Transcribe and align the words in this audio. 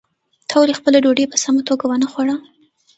تا 0.49 0.55
ولې 0.59 0.77
خپله 0.79 0.97
ډوډۍ 1.03 1.25
په 1.29 1.37
سمه 1.43 1.61
توګه 1.69 1.83
ونه 1.87 2.07
خوړه؟ 2.11 2.35